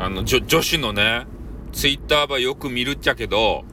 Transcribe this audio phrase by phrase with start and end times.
[0.00, 1.26] あの、女女子のね、
[1.72, 3.64] ツイッターばよく見るっちゃけど、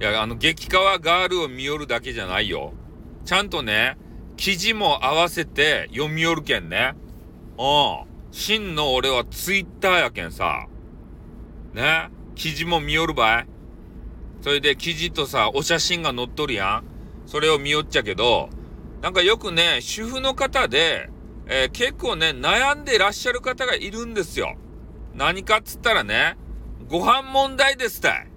[0.00, 2.74] いや、あの、激川ガールを見よるだけじゃないよ。
[3.24, 3.96] ちゃんとね、
[4.36, 6.94] 記事も合わせて読みよるけんね。
[7.58, 8.14] うん。
[8.30, 10.66] 真の俺はツイッターやけんさ。
[11.72, 12.10] ね。
[12.34, 13.46] 記事も見よるばい。
[14.42, 16.84] それで記事とさ、お写真が載っとるやん。
[17.26, 18.50] それを見よっちゃけど、
[19.00, 21.08] なんかよくね、主婦の方で、
[21.46, 24.56] えー、結構ね、悩んでらっしゃる方がいるんですよ。
[25.14, 26.36] 何かっつったらね、
[26.88, 28.28] ご飯問題ですたい。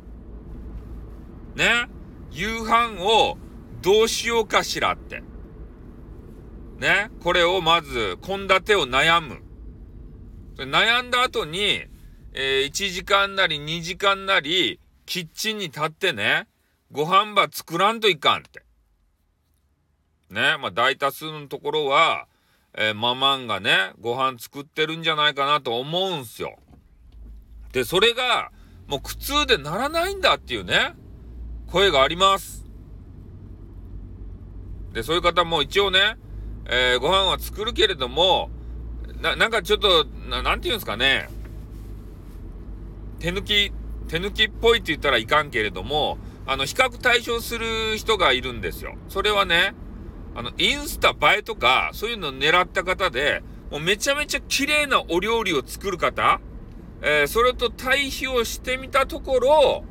[1.55, 1.88] ね？
[2.31, 3.38] 夕飯を
[3.81, 5.23] どうしようかしらって。
[6.77, 7.09] ね？
[7.23, 9.41] これをまず、献立を悩む。
[10.57, 11.85] 悩んだ後に、
[12.33, 16.47] えー、1時間なり2時間なり、キッチンに立ってね、
[16.91, 18.63] ご飯ば作らんといかんって。
[20.30, 20.57] ね？
[20.57, 22.27] まあ大多数のところは、
[22.75, 26.59] えー、ママンがね、ご飯作ってるんじゃないかなと思うんすよ。
[27.71, 28.52] で、それが、
[28.88, 30.94] もう苦痛でならないんだっていうね、
[31.67, 32.66] 声があります。
[34.94, 36.17] で、そういう方も一応ね、
[36.66, 38.50] えー、ご飯は作るけれども、
[39.22, 41.30] な、なんかちょっと、ななんて言うんですかね、
[43.19, 43.73] 手抜き、
[44.08, 48.95] 手抜きっぽいって言ったらいかんけれども、あの、比較対象する人がいるんですよ。
[49.09, 49.75] それはね、
[50.36, 56.39] あの、インスタ映えとか、そういうのを狙った方で、もうめちゃめちゃ綺麗なお料理を作る方、
[57.02, 59.84] えー、それと対比をしてみたところ、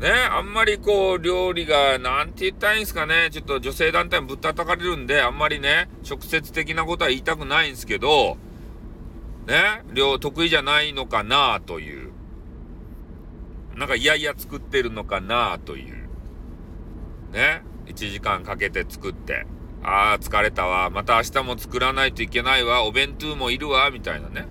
[0.00, 8.36] ね、あんまりこう、料理が、なんて言ったらいいんですかね、ちょっと女性団体もぶったたかれるんで、あんまりね、直接的なことは言いたくないんですけど、
[9.46, 12.10] ね、量得意じゃないのかなという。
[13.76, 16.08] なんか、いやいや作ってるのかなという。
[17.32, 19.46] ね、1時間かけて作って、
[19.84, 24.46] ああ、疲れたわ、また明日も作らないといけないわ、お弁当もいるわ、みたいなね。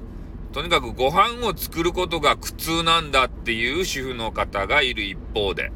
[0.51, 5.71] とにかくご飯を作ることが苦痛なんだっていう主婦の方がいる一方で。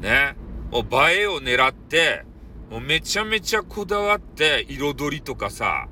[0.00, 0.36] ね。
[0.70, 2.24] もう映えを狙って、
[2.70, 5.88] もうめちゃめちゃこだわって彩りとかさ、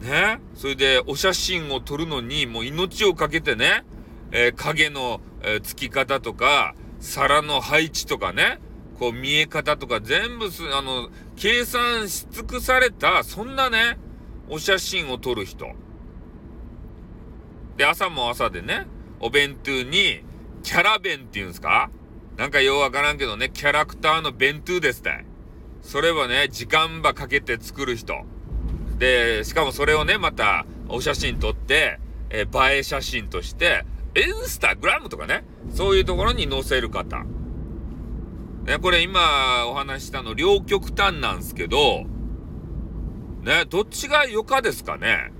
[0.00, 0.40] ね。
[0.54, 3.84] それでお写真を撮るのにもう命をかけてね、
[4.32, 8.58] えー、影の、えー、つき方とか、皿の配置とかね、
[8.98, 13.98] こう見え方とか全部す、あの、計算し尽くされた、そんなね、
[14.48, 15.66] お写真を撮る人。
[17.76, 18.86] で、朝も朝でね、
[19.20, 20.22] お弁当に、
[20.62, 21.90] キャラ弁っていうんですか？
[22.36, 25.24] なんかようわからんけどね、キャラクターの弁当ですたい。
[25.82, 28.24] それはね、時間ばかけて作る人。
[28.98, 32.00] で、しかもそれをね、また、お写真撮って、
[32.30, 33.84] え映え写真として、
[34.16, 37.24] インスタグラムとかね、そういうところに載せる方。
[38.64, 42.04] ね、これ今お話したの両極端なんですけど、
[43.42, 45.30] ね、どっちが良かですかね？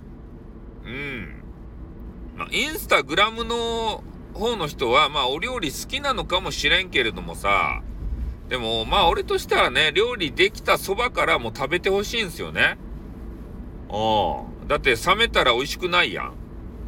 [2.46, 7.82] まあ、インスタグラムの方の人は、まあ、お料理好きなのかもしれんけれどもさ、
[8.48, 12.78] でも、まあ、俺としてはね、料理できたそばからもう食べてほしいんすよね。
[13.90, 14.68] うん。
[14.68, 16.34] だって、冷めたら美味しくないやん。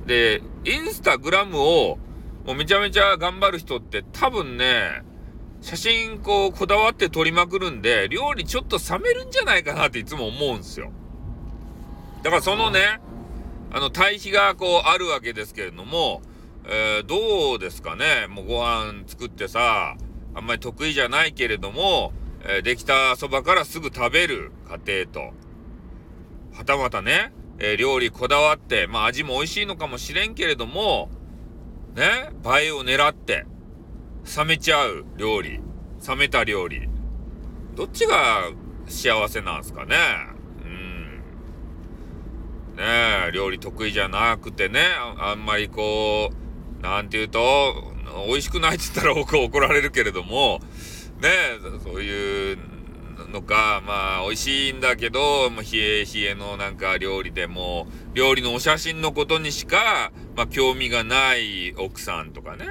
[0.06, 1.98] で、インスタグラムを、
[2.46, 5.02] もうめちゃめちゃ頑張る人って多分ね、
[5.60, 10.92] 写真こうこだわって撮りまくるんで、料理ちょっと冷めるんじゃないかなっていつも思うんすよ。
[12.22, 13.00] だからそのね、
[13.70, 16.22] あの、対比がこうあるわけですけれども、
[16.64, 18.26] えー、どうですかね？
[18.28, 19.96] もうご飯作ってさ、
[20.34, 22.12] あんまり得意じゃないけれども、
[22.44, 24.52] えー、できたそばからすぐ食べる
[24.84, 25.20] 家庭と、
[26.56, 31.10] はたまたね、えー、料理こだわって、まあ味も美味しいのかもしれんけれども、
[31.94, 32.30] ね、
[32.60, 33.46] 映えを狙って、
[34.36, 35.60] 冷めちゃう料理、
[36.06, 36.88] 冷めた料理、
[37.74, 38.50] どっちが
[38.86, 39.96] 幸せなんすかね？
[42.78, 44.80] ね料理得意じゃなくてね
[45.18, 47.92] あんまりこうなんて言うと
[48.26, 50.60] 美味しくないって言ったら 怒られるけれども
[51.20, 51.28] ね
[51.84, 52.58] そういう
[53.30, 62.66] のかまあ美味しいんだけどもう冷え冷えのなんか料理でも料理のお写真のことにしか、まあ、興味がない奥さんとかね。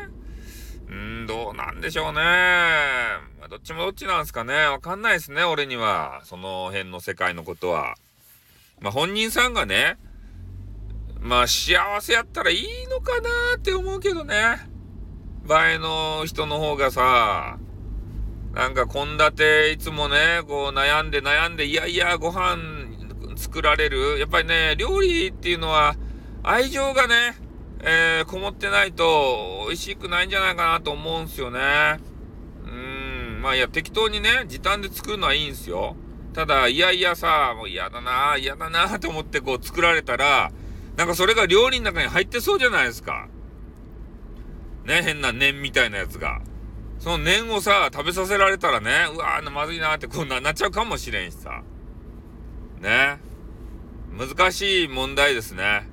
[0.90, 4.54] うんどうなんでしょうね、まあ、どっちもどっちなんすかね。
[4.54, 6.22] わかんないですね俺には。
[6.24, 7.96] その辺の世界のことは。
[8.80, 9.98] まあ、本人さんがね、
[11.20, 14.36] まあ、幸せやったらいいのかなって思うけどね。
[15.46, 17.58] 前の人の方がさ、
[18.54, 22.58] なんか献立いつもね、こう悩んで悩んで、いやいや、ご飯
[23.36, 24.20] 作られる。
[24.20, 25.96] やっぱりね、料理っていうのは
[26.44, 27.36] 愛情がね、
[27.80, 32.00] えー、こもってないと美味しくないんじゃないかなと思うんすよね。
[32.66, 35.96] うん、まあいや、適当にね、時短で作るのはいいんすよ。
[36.38, 40.52] ただ、いやいやさ、もう嫌だな、嫌だなと思ってこう作られたら、
[40.96, 43.28] なんかそれが料理の中に入ってそうじゃないですか。
[44.86, 46.42] ね、変な念みたいなやつが。
[47.00, 51.64] その念をさ、食べさせられたらね、うわー、まずいなってこんななっちゃうかもしれんしさ。
[52.82, 53.18] ね。
[54.16, 55.88] 難しい問題ですね。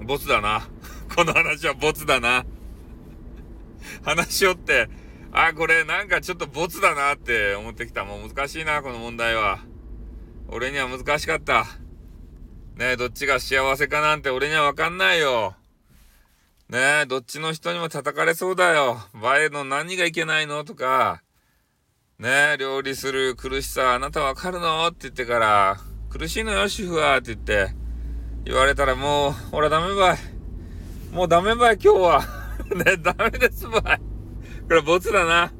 [0.00, 0.68] ボツだな。
[1.12, 2.46] この話はボツだな。
[4.04, 4.88] 話しよって、
[5.36, 8.04] あ、これなんかちょっとボツだなって思ってきた。
[8.04, 9.58] もう難しいな、この問題は。
[10.48, 11.66] 俺には難しかった。
[12.76, 15.56] ねえどっちが幸せかなんて俺にはわかんないよ。
[16.68, 19.00] ねえどっちの人にも叩かれそうだよ。
[19.14, 21.24] 映えの何がいけないのとか、
[22.20, 25.80] ねえ料理する苦しさあなたわかるのって言ってから、
[26.10, 27.74] 苦しいのよ、主婦はって言って、
[28.44, 30.18] 言われたらもう、俺ダメばい。
[31.10, 32.24] もうダメばい、今日は。
[32.70, 34.13] ね、ダメですばい。
[34.68, 35.52] これボツだな。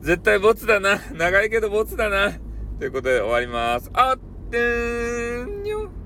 [0.00, 0.98] 絶対ボツだな。
[1.12, 2.32] 長いけどボツだな。
[2.78, 3.90] ということで終わります。
[3.92, 4.18] あっ
[4.50, 6.01] てーんにょ。